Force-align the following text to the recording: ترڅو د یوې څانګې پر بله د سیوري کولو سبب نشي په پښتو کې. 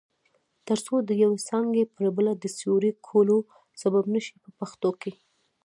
ترڅو 0.67 0.95
د 1.09 1.11
یوې 1.23 1.39
څانګې 1.47 1.83
پر 1.95 2.03
بله 2.15 2.33
د 2.37 2.45
سیوري 2.57 2.91
کولو 3.07 3.37
سبب 3.81 4.03
نشي 4.13 4.35
په 4.43 4.49
پښتو 4.59 4.89
کې. 5.01 5.11